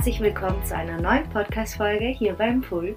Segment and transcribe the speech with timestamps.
[0.00, 2.96] Herzlich willkommen zu einer neuen Podcast-Folge hier beim Puls.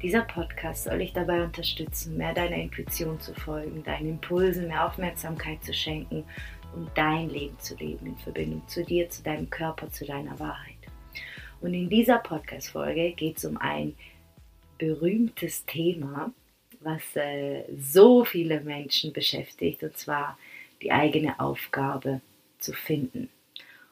[0.00, 5.64] Dieser Podcast soll dich dabei unterstützen, mehr deiner Intuition zu folgen, deinen Impulsen mehr Aufmerksamkeit
[5.64, 6.22] zu schenken
[6.76, 10.76] und dein Leben zu leben in Verbindung zu dir, zu deinem Körper, zu deiner Wahrheit.
[11.60, 13.96] Und in dieser Podcast-Folge geht es um ein
[14.78, 16.32] berühmtes Thema,
[16.78, 20.38] was äh, so viele Menschen beschäftigt, und zwar
[20.82, 22.20] die eigene Aufgabe
[22.60, 23.28] zu finden.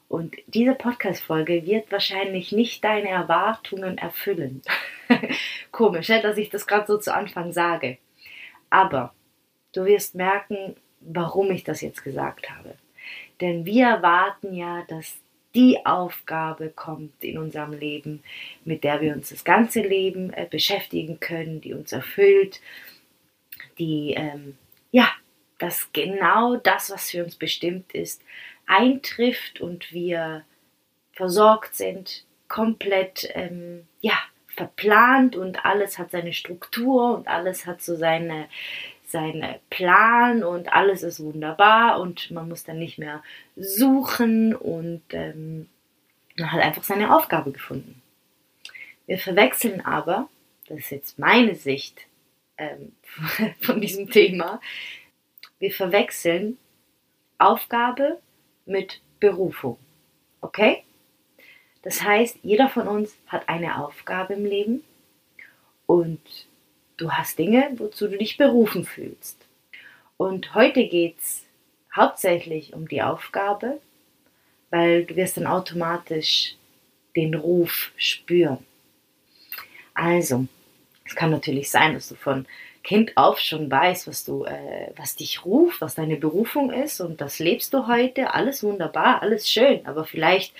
[0.09, 4.63] Und diese Podcast-Folge wird wahrscheinlich nicht deine Erwartungen erfüllen.
[5.73, 7.99] Komisch, dass ich das gerade so zu Anfang sage.
[8.71, 9.15] Aber
[9.73, 12.75] du wirst merken, warum ich das jetzt gesagt habe.
[13.41, 15.19] Denn wir erwarten ja, dass
[15.55, 18.23] die Aufgabe kommt in unserem Leben,
[18.65, 22.61] mit der wir uns das ganze Leben äh, beschäftigen können, die uns erfüllt,
[23.79, 24.57] die, ähm,
[24.93, 25.09] ja,
[25.59, 28.23] dass genau das, was für uns bestimmt ist,
[28.67, 30.45] eintrifft und wir
[31.13, 37.97] versorgt sind, komplett, ähm, ja, verplant und alles hat seine Struktur und alles hat so
[37.97, 38.49] seine,
[39.07, 43.23] seinen Plan und alles ist wunderbar und man muss dann nicht mehr
[43.57, 45.69] suchen und ähm,
[46.39, 48.03] man hat einfach seine Aufgabe gefunden.
[49.07, 50.29] Wir verwechseln aber,
[50.69, 52.07] das ist jetzt meine Sicht
[52.59, 52.93] ähm,
[53.61, 54.61] von diesem Thema,
[55.59, 56.59] wir verwechseln
[57.39, 58.19] Aufgabe
[58.67, 59.79] mit Berufung.
[60.41, 60.85] Okay?
[61.83, 64.83] Das heißt, jeder von uns hat eine Aufgabe im Leben
[65.87, 66.21] und
[66.97, 69.47] du hast Dinge, wozu du dich berufen fühlst.
[70.17, 71.45] Und heute geht es
[71.95, 73.81] hauptsächlich um die Aufgabe,
[74.71, 76.57] weil du wirst dann automatisch
[77.15, 78.65] den Ruf spüren.
[79.95, 80.47] Also,
[81.05, 82.47] es kann natürlich sein, dass du von
[82.87, 87.01] Kind auf schon weißt, was du, äh, was dich ruft, was deine Berufung ist.
[87.01, 90.55] Und das lebst du heute, alles wunderbar, alles schön, aber vielleicht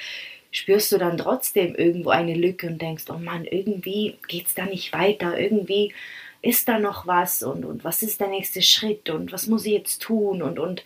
[0.51, 4.65] spürst du dann trotzdem irgendwo eine Lücke und denkst, oh Mann, irgendwie geht es da
[4.67, 5.95] nicht weiter, irgendwie
[6.43, 7.45] ist da noch was.
[7.45, 9.09] Und, und was ist der nächste Schritt?
[9.09, 10.43] Und was muss ich jetzt tun?
[10.43, 10.83] Und, und,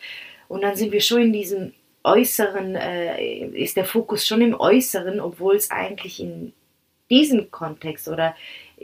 [0.47, 1.73] und dann sind wir schon in diesem
[2.05, 6.53] Äußeren, äh, ist der Fokus schon im Äußeren, obwohl es eigentlich in
[7.09, 8.37] diesem Kontext oder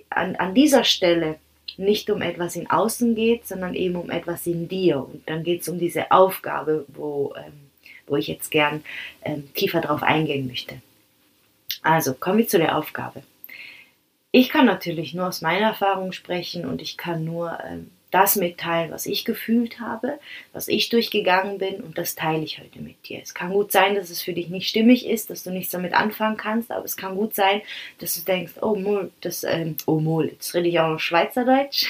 [0.09, 1.39] an, an dieser Stelle
[1.77, 4.99] nicht um etwas in Außen geht, sondern eben um etwas in dir.
[4.99, 7.71] Und dann geht es um diese Aufgabe, wo, ähm,
[8.07, 8.85] wo ich jetzt gern
[9.23, 10.81] ähm, tiefer drauf eingehen möchte.
[11.83, 13.23] Also kommen wir zu der Aufgabe.
[14.33, 18.93] Ich kann natürlich nur aus meiner Erfahrung sprechen und ich kann nur ähm, das mitteilen,
[18.93, 20.19] was ich gefühlt habe,
[20.53, 23.21] was ich durchgegangen bin und das teile ich heute mit dir.
[23.23, 25.93] Es kann gut sein, dass es für dich nicht stimmig ist, dass du nichts damit
[25.93, 27.63] anfangen kannst, aber es kann gut sein,
[27.99, 31.89] dass du denkst, oh Mol, das, ähm, oh Mol, jetzt rede ich auch noch Schweizerdeutsch.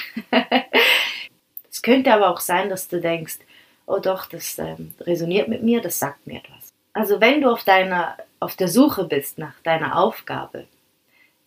[1.71, 3.37] es könnte aber auch sein, dass du denkst,
[3.85, 6.73] oh doch, das ähm, resoniert mit mir, das sagt mir etwas.
[6.93, 10.65] Also wenn du auf deiner, auf der Suche bist nach deiner Aufgabe,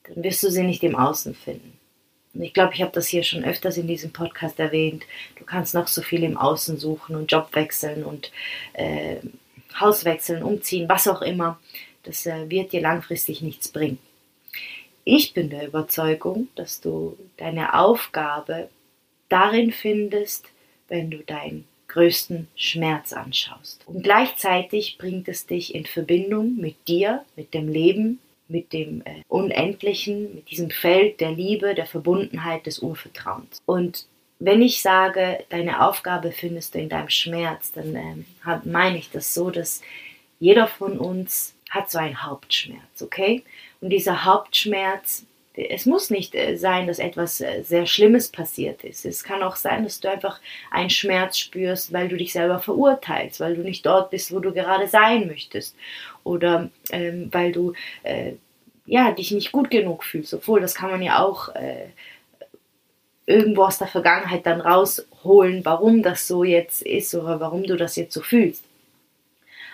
[0.04, 1.79] dann wirst du sie nicht im Außen finden.
[2.34, 5.04] Und ich glaube, ich habe das hier schon öfters in diesem Podcast erwähnt.
[5.36, 8.30] Du kannst noch so viel im Außen suchen und Job wechseln und
[8.72, 9.16] äh,
[9.78, 11.60] Haus wechseln, umziehen, was auch immer.
[12.04, 13.98] Das äh, wird dir langfristig nichts bringen.
[15.04, 18.68] Ich bin der Überzeugung, dass du deine Aufgabe
[19.28, 20.46] darin findest,
[20.88, 23.82] wenn du deinen größten Schmerz anschaust.
[23.86, 29.22] Und gleichzeitig bringt es dich in Verbindung mit dir, mit dem Leben, mit dem äh,
[29.28, 33.62] Unendlichen, mit diesem Feld der Liebe, der Verbundenheit, des Urvertrauens.
[33.64, 34.06] Und
[34.38, 38.24] wenn ich sage, deine Aufgabe findest du in deinem Schmerz, dann ähm,
[38.64, 39.82] meine ich das so, dass
[40.38, 43.44] jeder von uns hat so einen Hauptschmerz, okay?
[43.80, 45.24] Und dieser Hauptschmerz
[45.68, 49.04] es muss nicht äh, sein, dass etwas äh, sehr Schlimmes passiert ist.
[49.04, 50.40] Es kann auch sein, dass du einfach
[50.70, 54.52] einen Schmerz spürst, weil du dich selber verurteilst, weil du nicht dort bist, wo du
[54.52, 55.76] gerade sein möchtest.
[56.24, 58.32] Oder ähm, weil du äh,
[58.86, 60.34] ja, dich nicht gut genug fühlst.
[60.34, 61.90] Obwohl, das kann man ja auch äh,
[63.26, 67.96] irgendwo aus der Vergangenheit dann rausholen, warum das so jetzt ist oder warum du das
[67.96, 68.64] jetzt so fühlst.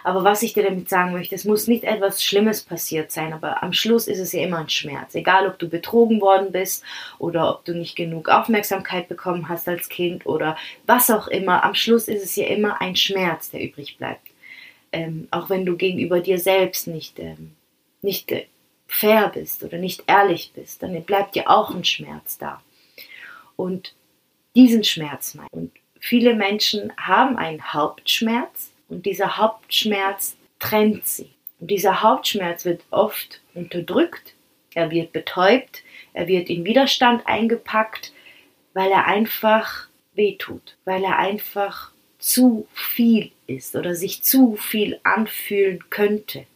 [0.07, 3.65] Aber was ich dir damit sagen möchte, es muss nicht etwas Schlimmes passiert sein, aber
[3.65, 5.17] am Schluss ist es ja immer ein Schmerz.
[5.17, 6.85] Egal, ob du betrogen worden bist
[7.19, 10.57] oder ob du nicht genug Aufmerksamkeit bekommen hast als Kind oder
[10.87, 14.29] was auch immer, am Schluss ist es ja immer ein Schmerz, der übrig bleibt.
[14.93, 17.57] Ähm, auch wenn du gegenüber dir selbst nicht, ähm,
[18.01, 18.33] nicht
[18.87, 22.63] fair bist oder nicht ehrlich bist, dann bleibt ja auch ein Schmerz da.
[23.57, 23.93] Und
[24.55, 25.49] diesen Schmerz mein.
[25.51, 31.31] Und viele Menschen haben einen Hauptschmerz, und dieser Hauptschmerz trennt sie.
[31.61, 34.35] Und dieser Hauptschmerz wird oft unterdrückt,
[34.75, 38.13] er wird betäubt, er wird in Widerstand eingepackt,
[38.75, 45.85] weil er einfach wehtut, weil er einfach zu viel ist oder sich zu viel anfühlen
[45.91, 46.47] könnte.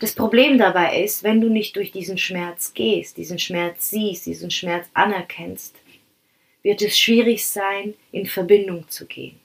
[0.00, 4.50] Das Problem dabei ist, wenn du nicht durch diesen Schmerz gehst, diesen Schmerz siehst, diesen
[4.50, 5.76] Schmerz anerkennst,
[6.62, 9.38] wird es schwierig sein, in Verbindung zu gehen.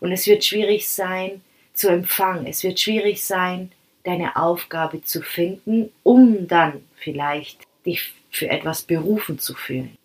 [0.00, 1.42] Und es wird schwierig sein,
[1.74, 2.46] zu empfangen.
[2.46, 3.70] Es wird schwierig sein,
[4.04, 9.96] deine Aufgabe zu finden, um dann vielleicht dich für etwas berufen zu fühlen.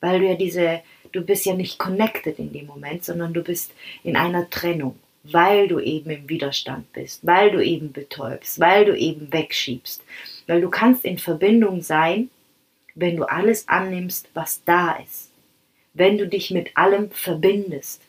[0.00, 0.82] Weil du ja diese,
[1.12, 3.72] du bist ja nicht connected in dem Moment, sondern du bist
[4.04, 8.96] in einer Trennung, weil du eben im Widerstand bist, weil du eben betäubst, weil du
[8.96, 10.02] eben wegschiebst.
[10.46, 12.30] Weil du kannst in Verbindung sein,
[12.94, 15.30] wenn du alles annimmst, was da ist.
[15.94, 18.02] Wenn du dich mit allem verbindest,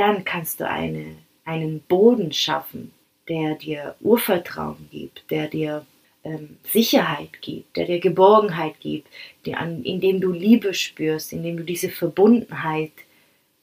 [0.00, 2.92] dann kannst du eine, einen Boden schaffen,
[3.28, 5.84] der dir Urvertrauen gibt, der dir
[6.24, 9.08] ähm, Sicherheit gibt, der dir Geborgenheit gibt,
[9.44, 12.92] die an, indem du Liebe spürst, indem du diese Verbundenheit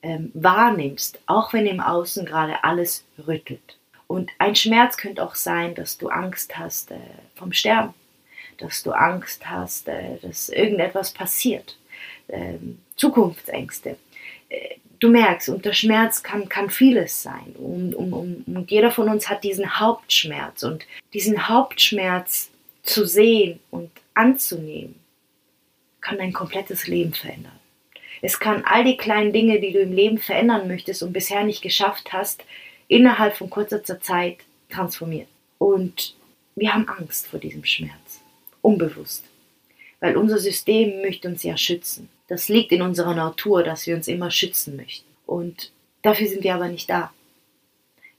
[0.03, 3.77] ähm, wahrnimmst, auch wenn im Außen gerade alles rüttelt.
[4.05, 6.99] Und ein Schmerz könnte auch sein, dass du Angst hast äh,
[7.33, 7.95] vom Sterben,
[8.59, 11.77] dass du Angst hast, äh, dass irgendetwas passiert,
[12.29, 13.97] ähm, Zukunftsängste.
[14.99, 17.55] Du merkst, unter Schmerz kann, kann vieles sein.
[17.57, 20.63] Und, und, und jeder von uns hat diesen Hauptschmerz.
[20.63, 22.49] Und diesen Hauptschmerz
[22.83, 24.95] zu sehen und anzunehmen,
[26.01, 27.59] kann dein komplettes Leben verändern.
[28.21, 31.61] Es kann all die kleinen Dinge, die du im Leben verändern möchtest und bisher nicht
[31.61, 32.43] geschafft hast,
[32.87, 34.37] innerhalb von kurzer Zeit
[34.69, 35.27] transformieren.
[35.57, 36.15] Und
[36.55, 38.21] wir haben Angst vor diesem Schmerz,
[38.61, 39.23] unbewusst,
[39.99, 42.09] weil unser System möchte uns ja schützen.
[42.27, 45.07] Das liegt in unserer Natur, dass wir uns immer schützen möchten.
[45.25, 45.71] Und
[46.01, 47.11] dafür sind wir aber nicht da.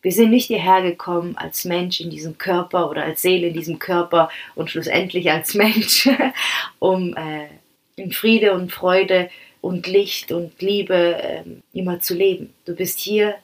[0.01, 3.79] Wir sind nicht hierher gekommen als Mensch in diesem Körper oder als Seele in diesem
[3.79, 6.09] Körper und schlussendlich als Mensch,
[6.79, 7.49] um äh,
[7.97, 9.29] in Friede und Freude
[9.61, 12.55] und Licht und Liebe äh, immer zu leben.
[12.65, 13.35] Du bist hier,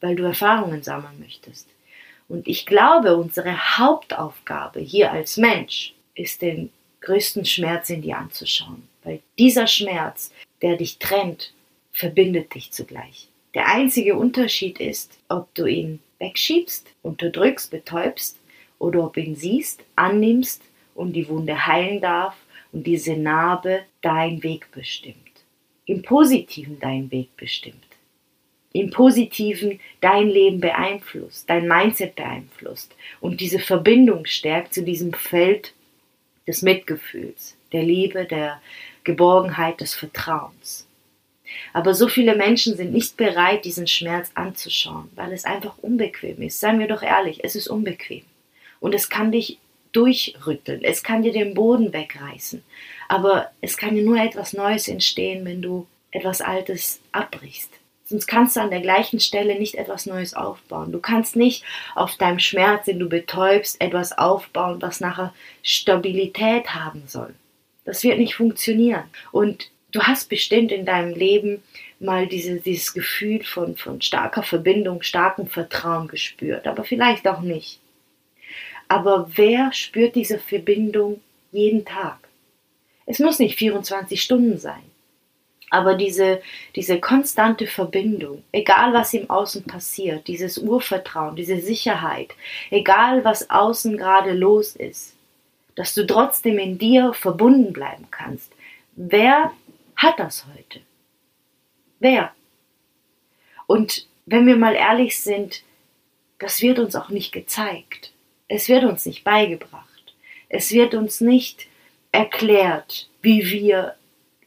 [0.00, 1.66] weil du Erfahrungen sammeln möchtest.
[2.28, 6.70] Und ich glaube, unsere Hauptaufgabe hier als Mensch ist, den
[7.00, 8.86] größten Schmerz in dir anzuschauen.
[9.04, 11.52] Weil dieser Schmerz, der dich trennt,
[11.92, 13.28] verbindet dich zugleich.
[13.54, 18.38] Der einzige Unterschied ist, ob du ihn wegschiebst, unterdrückst, betäubst
[18.78, 20.62] oder ob ihn siehst, annimmst
[20.94, 22.36] und die Wunde heilen darf
[22.72, 25.16] und diese Narbe deinen Weg bestimmt.
[25.86, 27.76] Im Positiven deinen Weg bestimmt.
[28.72, 35.74] Im Positiven dein Leben beeinflusst, dein Mindset beeinflusst und diese Verbindung stärkt zu diesem Feld
[36.48, 38.60] des Mitgefühls, der Liebe, der
[39.04, 40.86] Geborgenheit, des Vertrauens.
[41.72, 46.60] Aber so viele Menschen sind nicht bereit, diesen Schmerz anzuschauen, weil es einfach unbequem ist.
[46.60, 48.22] Seien wir doch ehrlich, es ist unbequem.
[48.80, 49.58] Und es kann dich
[49.92, 52.62] durchrütteln, es kann dir den Boden wegreißen.
[53.08, 57.70] Aber es kann dir nur etwas Neues entstehen, wenn du etwas Altes abbrichst.
[58.06, 60.92] Sonst kannst du an der gleichen Stelle nicht etwas Neues aufbauen.
[60.92, 61.64] Du kannst nicht
[61.94, 67.34] auf deinem Schmerz, den du betäubst, etwas aufbauen, was nachher Stabilität haben soll.
[67.84, 69.04] Das wird nicht funktionieren.
[69.32, 71.62] Und du hast bestimmt in deinem Leben
[72.00, 77.80] mal diese, dieses Gefühl von, von starker Verbindung, starkem Vertrauen gespürt, aber vielleicht auch nicht.
[78.88, 81.20] Aber wer spürt diese Verbindung
[81.52, 82.18] jeden Tag?
[83.06, 84.82] Es muss nicht 24 Stunden sein.
[85.70, 86.40] Aber diese,
[86.76, 92.28] diese konstante Verbindung, egal was im Außen passiert, dieses Urvertrauen, diese Sicherheit,
[92.70, 95.14] egal was außen gerade los ist,
[95.74, 98.52] dass du trotzdem in dir verbunden bleiben kannst.
[98.96, 99.52] Wer
[99.96, 100.80] hat das heute?
[101.98, 102.32] Wer?
[103.66, 105.62] Und wenn wir mal ehrlich sind,
[106.38, 108.12] das wird uns auch nicht gezeigt.
[108.48, 110.14] Es wird uns nicht beigebracht.
[110.48, 111.66] Es wird uns nicht
[112.12, 113.96] erklärt, wie wir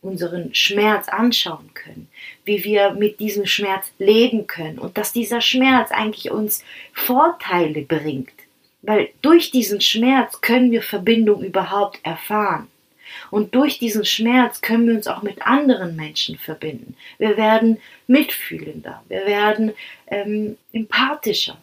[0.01, 2.07] unseren Schmerz anschauen können,
[2.45, 8.31] wie wir mit diesem Schmerz leben können und dass dieser Schmerz eigentlich uns Vorteile bringt.
[8.87, 12.69] Weil durch diesen Schmerz können wir Verbindung überhaupt erfahren.
[13.31, 16.95] Und durch diesen Schmerz können wir uns auch mit anderen Menschen verbinden.
[17.17, 19.73] Wir werden mitfühlender, wir werden
[20.07, 21.57] ähm, empathischer.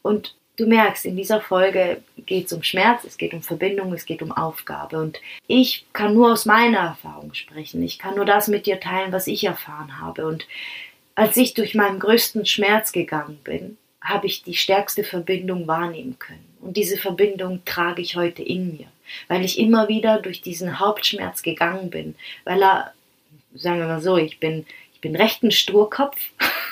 [0.00, 4.06] Und du merkst, in dieser Folge geht es um Schmerz, es geht um Verbindung, es
[4.06, 4.98] geht um Aufgabe.
[4.98, 7.82] Und ich kann nur aus meiner Erfahrung sprechen.
[7.82, 10.26] Ich kann nur das mit dir teilen, was ich erfahren habe.
[10.26, 10.46] Und
[11.14, 16.44] als ich durch meinen größten Schmerz gegangen bin, habe ich die stärkste Verbindung wahrnehmen können.
[16.60, 18.86] Und diese Verbindung trage ich heute in mir,
[19.28, 22.92] weil ich immer wieder durch diesen Hauptschmerz gegangen bin, weil er,
[23.54, 26.16] sagen wir mal so, ich bin, ich bin recht ein Sturkopf.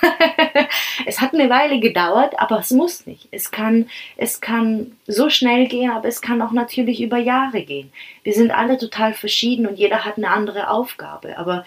[1.07, 3.29] es hat eine Weile gedauert, aber es muss nicht.
[3.31, 7.93] Es kann, es kann so schnell gehen, aber es kann auch natürlich über Jahre gehen.
[8.23, 11.37] Wir sind alle total verschieden und jeder hat eine andere Aufgabe.
[11.37, 11.65] Aber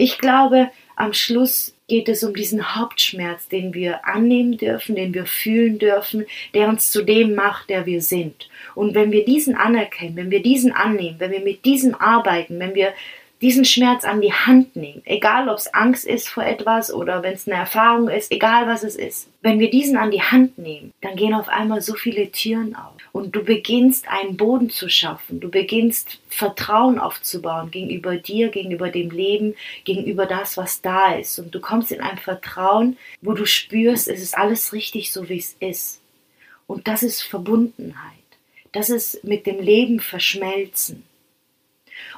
[0.00, 5.24] Ich glaube, am Schluss geht es um diesen Hauptschmerz, den wir annehmen dürfen, den wir
[5.24, 8.48] fühlen dürfen, der uns zu dem macht, der wir sind.
[8.74, 12.74] Und wenn wir diesen anerkennen, wenn wir diesen annehmen, wenn wir mit diesem arbeiten, wenn
[12.74, 12.92] wir
[13.40, 17.34] diesen Schmerz an die Hand nehmen, egal ob es Angst ist vor etwas oder wenn
[17.34, 19.28] es eine Erfahrung ist, egal was es ist.
[19.40, 22.92] Wenn wir diesen an die Hand nehmen, dann gehen auf einmal so viele Türen auf
[23.12, 29.10] und du beginnst einen Boden zu schaffen, du beginnst Vertrauen aufzubauen gegenüber dir, gegenüber dem
[29.10, 29.54] Leben,
[29.84, 34.20] gegenüber das, was da ist und du kommst in ein Vertrauen, wo du spürst, es
[34.20, 36.00] ist alles richtig so, wie es ist.
[36.66, 38.14] Und das ist Verbundenheit.
[38.72, 41.04] Das ist mit dem Leben verschmelzen.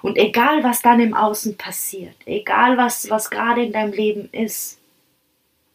[0.02, 4.78] Und egal, was dann im Außen passiert, egal, was, was gerade in deinem Leben ist,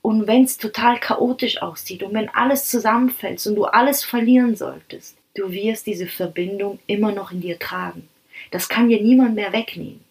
[0.01, 5.17] und wenn es total chaotisch aussieht und wenn alles zusammenfällt und du alles verlieren solltest,
[5.35, 8.07] du wirst diese Verbindung immer noch in dir tragen.
[8.51, 10.05] Das kann dir niemand mehr wegnehmen.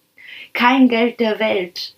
[0.52, 1.94] Kein Geld der Welt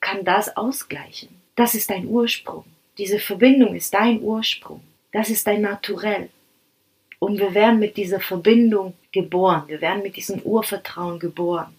[0.00, 1.28] kann das ausgleichen.
[1.54, 2.64] Das ist dein Ursprung.
[2.98, 4.80] Diese Verbindung ist dein Ursprung.
[5.12, 6.30] Das ist dein Naturell.
[7.18, 9.64] Und wir werden mit dieser Verbindung geboren.
[9.66, 11.74] Wir werden mit diesem Urvertrauen geboren.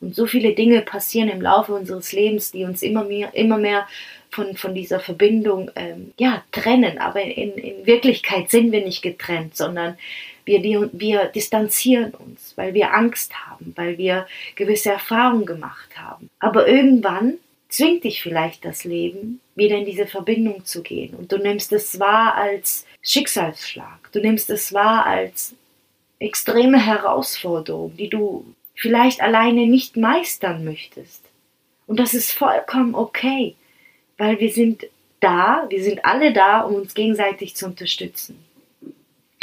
[0.00, 3.86] Und so viele Dinge passieren im Laufe unseres Lebens, die uns immer mehr, immer mehr
[4.30, 6.98] von, von dieser Verbindung ähm, ja, trennen.
[6.98, 9.96] Aber in, in Wirklichkeit sind wir nicht getrennt, sondern
[10.44, 16.28] wir, wir, wir distanzieren uns, weil wir Angst haben, weil wir gewisse Erfahrungen gemacht haben.
[16.40, 17.34] Aber irgendwann
[17.68, 21.14] zwingt dich vielleicht das Leben, wieder in diese Verbindung zu gehen.
[21.14, 24.10] Und du nimmst es wahr als Schicksalsschlag.
[24.12, 25.54] Du nimmst es wahr als
[26.18, 31.22] extreme Herausforderung, die du vielleicht alleine nicht meistern möchtest.
[31.86, 33.56] Und das ist vollkommen okay,
[34.16, 34.86] weil wir sind
[35.20, 38.44] da, wir sind alle da, um uns gegenseitig zu unterstützen.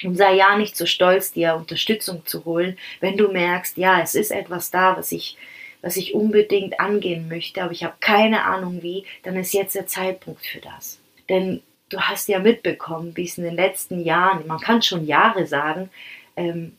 [0.04, 4.16] Und sei ja nicht so stolz, dir Unterstützung zu holen, wenn du merkst, ja, es
[4.16, 5.38] ist etwas da, was ich,
[5.82, 9.88] was ich unbedingt angehen möchte, aber ich habe keine Ahnung wie, dann ist jetzt der
[9.88, 11.00] Zeitpunkt für das.
[11.28, 15.46] Denn du hast ja mitbekommen, wie es in den letzten Jahren, man kann schon Jahre
[15.48, 15.90] sagen,
[16.36, 16.74] ähm,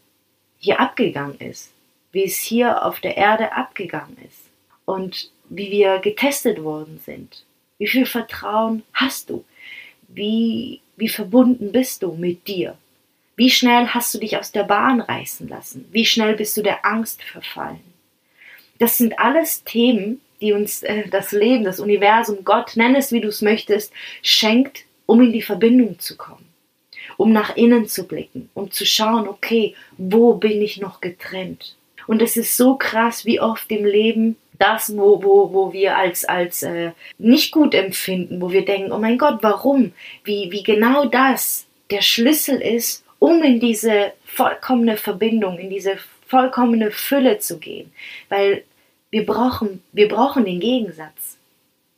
[0.59, 1.73] hier abgegangen ist,
[2.13, 4.51] wie es hier auf der Erde abgegangen ist
[4.85, 7.45] und wie wir getestet worden sind.
[7.79, 9.45] Wie viel Vertrauen hast du?
[10.09, 12.77] Wie, wie verbunden bist du mit dir?
[13.37, 15.89] Wie schnell hast du dich aus der Bahn reißen lassen?
[15.91, 17.81] Wie schnell bist du der Angst verfallen?
[18.79, 23.21] Das sind alles Themen, die uns äh, das Leben, das Universum, Gott, nenn es wie
[23.21, 26.51] du es möchtest, schenkt, um in die Verbindung zu kommen
[27.17, 31.77] um nach innen zu blicken, um zu schauen, okay, wo bin ich noch getrennt?
[32.07, 36.25] Und es ist so krass, wie oft im Leben das, wo, wo, wo wir als,
[36.25, 39.93] als äh, nicht gut empfinden, wo wir denken, oh mein Gott, warum?
[40.25, 46.91] Wie, wie genau das der Schlüssel ist, um in diese vollkommene Verbindung, in diese vollkommene
[46.91, 47.93] Fülle zu gehen.
[48.29, 48.65] Weil
[49.11, 51.37] wir brauchen, wir brauchen den Gegensatz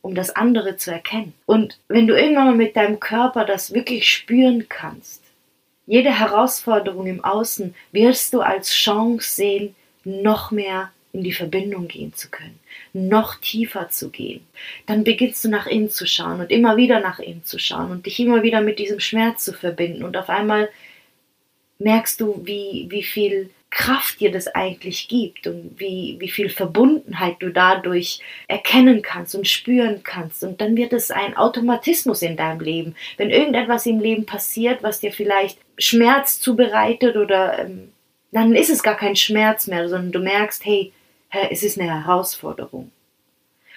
[0.03, 1.33] um das andere zu erkennen.
[1.45, 5.23] Und wenn du irgendwann mal mit deinem Körper das wirklich spüren kannst,
[5.87, 12.13] jede Herausforderung im Außen wirst du als Chance sehen, noch mehr in die Verbindung gehen
[12.13, 12.59] zu können,
[12.91, 14.45] noch tiefer zu gehen.
[14.87, 18.05] Dann beginnst du nach innen zu schauen und immer wieder nach innen zu schauen und
[18.05, 20.69] dich immer wieder mit diesem Schmerz zu verbinden und auf einmal
[21.79, 27.37] merkst du, wie, wie viel Kraft dir das eigentlich gibt und wie, wie viel Verbundenheit
[27.39, 30.43] du dadurch erkennen kannst und spüren kannst.
[30.43, 32.95] Und dann wird es ein Automatismus in deinem Leben.
[33.17, 37.91] Wenn irgendetwas im Leben passiert, was dir vielleicht Schmerz zubereitet oder ähm,
[38.31, 40.93] dann ist es gar kein Schmerz mehr, sondern du merkst, hey,
[41.49, 42.91] es ist eine Herausforderung.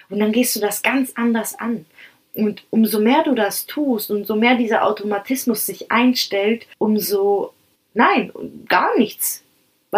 [0.09, 1.87] Und dann gehst du das ganz anders an.
[2.35, 7.53] Und umso mehr du das tust, umso mehr dieser Automatismus sich einstellt, umso,
[7.95, 8.31] nein,
[8.67, 9.43] gar nichts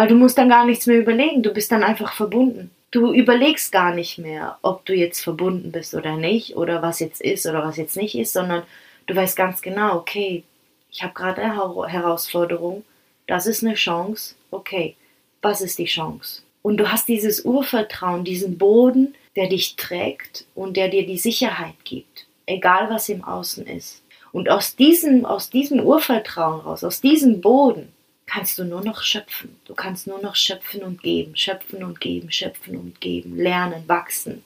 [0.00, 2.70] weil du musst dann gar nichts mehr überlegen, du bist dann einfach verbunden.
[2.90, 7.20] Du überlegst gar nicht mehr, ob du jetzt verbunden bist oder nicht, oder was jetzt
[7.20, 8.62] ist oder was jetzt nicht ist, sondern
[9.06, 10.42] du weißt ganz genau, okay,
[10.90, 11.54] ich habe gerade eine
[11.92, 12.82] Herausforderung,
[13.26, 14.96] das ist eine Chance, okay,
[15.42, 16.40] was ist die Chance?
[16.62, 21.76] Und du hast dieses Urvertrauen, diesen Boden, der dich trägt und der dir die Sicherheit
[21.84, 24.00] gibt, egal was im Außen ist.
[24.32, 27.92] Und aus diesem, aus diesem Urvertrauen raus, aus diesem Boden,
[28.30, 29.56] kannst du nur noch schöpfen.
[29.64, 34.44] Du kannst nur noch schöpfen und geben, schöpfen und geben, schöpfen und geben, lernen, wachsen,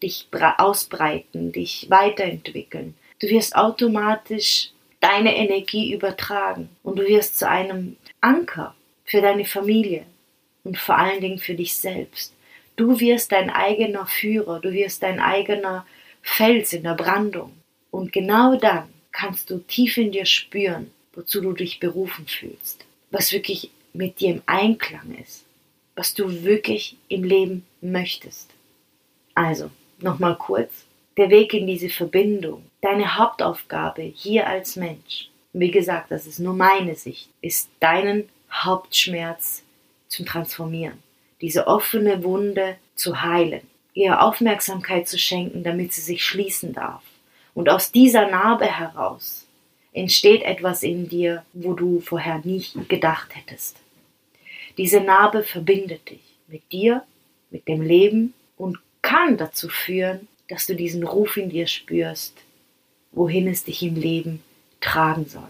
[0.00, 0.28] dich
[0.58, 2.94] ausbreiten, dich weiterentwickeln.
[3.18, 10.06] Du wirst automatisch deine Energie übertragen und du wirst zu einem Anker für deine Familie
[10.62, 12.34] und vor allen Dingen für dich selbst.
[12.76, 15.86] Du wirst dein eigener Führer, du wirst dein eigener
[16.22, 17.52] Fels in der Brandung.
[17.90, 23.32] Und genau dann kannst du tief in dir spüren, wozu du dich berufen fühlst, was
[23.32, 25.44] wirklich mit dir im Einklang ist,
[25.96, 28.50] was du wirklich im Leben möchtest.
[29.34, 30.84] Also, nochmal kurz.
[31.16, 36.52] Der Weg in diese Verbindung, deine Hauptaufgabe hier als Mensch, wie gesagt, das ist nur
[36.52, 39.62] meine Sicht, ist deinen Hauptschmerz
[40.08, 41.02] zu transformieren,
[41.40, 43.62] diese offene Wunde zu heilen,
[43.94, 47.02] ihr Aufmerksamkeit zu schenken, damit sie sich schließen darf.
[47.54, 49.45] Und aus dieser Narbe heraus
[49.96, 53.78] entsteht etwas in dir, wo du vorher nicht gedacht hättest.
[54.76, 57.02] Diese Narbe verbindet dich mit dir,
[57.50, 62.36] mit dem Leben und kann dazu führen, dass du diesen Ruf in dir spürst,
[63.12, 64.42] wohin es dich im Leben
[64.80, 65.48] tragen soll.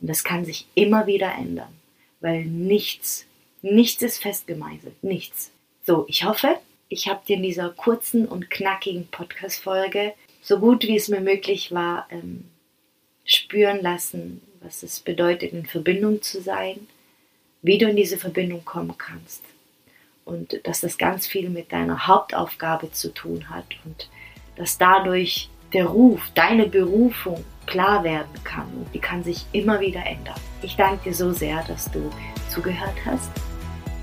[0.00, 1.72] Und das kann sich immer wieder ändern,
[2.20, 3.26] weil nichts,
[3.62, 5.52] nichts ist festgemeißelt, nichts.
[5.86, 6.56] So, ich hoffe,
[6.88, 11.70] ich habe dir in dieser kurzen und knackigen Podcast-Folge so gut wie es mir möglich
[11.70, 12.44] war ähm,
[13.24, 16.86] spüren lassen, was es bedeutet, in Verbindung zu sein,
[17.62, 19.42] wie du in diese Verbindung kommen kannst
[20.24, 24.08] und dass das ganz viel mit deiner Hauptaufgabe zu tun hat und
[24.56, 30.04] dass dadurch der Ruf, deine Berufung klar werden kann und die kann sich immer wieder
[30.06, 30.38] ändern.
[30.62, 32.10] Ich danke dir so sehr, dass du
[32.48, 33.30] zugehört hast.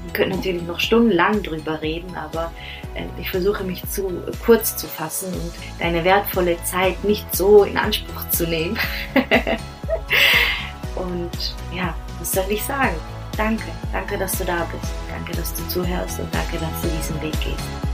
[0.03, 2.51] Wir können natürlich noch stundenlang drüber reden, aber
[2.96, 7.77] äh, ich versuche mich zu kurz zu fassen und deine wertvolle Zeit nicht so in
[7.77, 8.77] Anspruch zu nehmen.
[10.96, 12.96] und ja, was soll ich sagen?
[13.38, 14.93] Danke, danke, dass du da bist.
[15.10, 17.90] Danke, dass du zuhörst und danke, dass du diesen Weg gehst.